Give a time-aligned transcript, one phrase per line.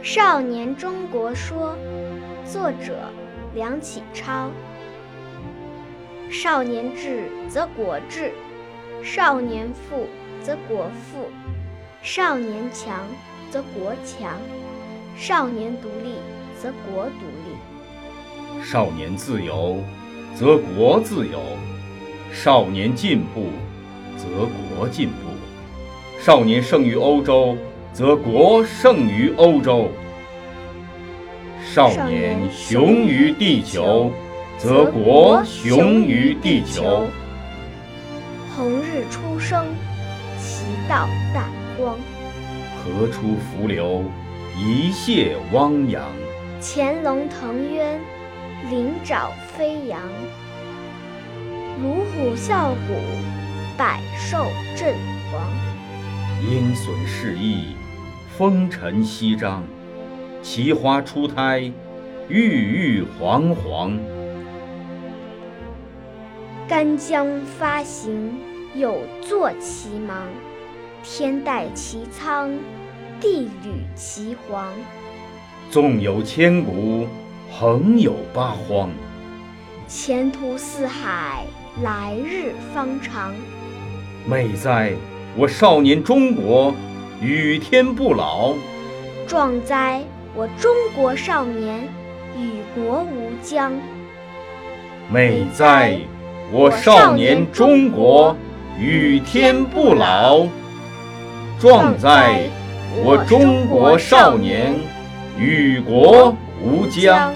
[0.02, 1.76] 《少年中国说》
[2.50, 2.96] 作者
[3.54, 4.50] 梁启超。
[6.30, 8.32] 少年智则国智，
[9.02, 10.06] 少年富
[10.42, 11.28] 则国富，
[12.02, 13.06] 少年强
[13.50, 14.38] 则国强，
[15.18, 16.14] 少年独立
[16.58, 18.64] 则国独立。
[18.64, 19.76] 少年自由，
[20.34, 21.38] 则国自由；
[22.32, 23.48] 少年进步，
[24.16, 24.48] 则
[24.78, 25.28] 国进步；
[26.18, 27.54] 少年胜于欧洲，
[27.92, 29.88] 则国胜于欧洲；
[31.62, 34.12] 少年雄于地球，
[34.56, 37.08] 则国雄于地球。
[38.56, 39.66] 红日初升，
[40.38, 41.96] 其道大光；
[42.78, 44.04] 河出伏流，
[44.56, 46.04] 一泻汪洋。
[46.60, 48.00] 潜龙腾渊，
[48.70, 49.98] 鳞爪飞扬；
[51.82, 52.94] 乳虎啸谷，
[53.76, 54.94] 百兽震
[55.32, 55.79] 惶。
[56.42, 57.76] 鹰隼试翼，
[58.36, 59.62] 风尘翕张；
[60.42, 61.70] 奇花初胎，
[62.28, 63.98] 郁郁皇皇。
[66.66, 68.40] 干将发行，
[68.74, 70.28] 有作其芒；
[71.02, 72.50] 天戴其苍，
[73.20, 74.72] 地履其黄。
[75.70, 77.06] 纵有千古，
[77.52, 78.88] 横有八荒。
[79.86, 81.44] 前途似海，
[81.82, 83.34] 来日方长。
[84.26, 84.92] 美哉，
[85.36, 86.74] 我少年中国，
[87.22, 88.54] 与天不老；
[89.28, 90.02] 壮哉，
[90.34, 91.88] 我中国少年，
[92.36, 93.72] 与国无疆。
[95.08, 95.96] 美哉，
[96.50, 98.36] 我少年中国，
[98.78, 100.48] 与天不老；
[101.60, 102.40] 壮哉，
[103.04, 104.74] 我中国少年，
[105.38, 107.32] 与国无疆。